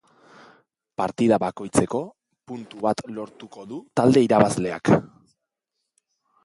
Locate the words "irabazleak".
4.31-4.95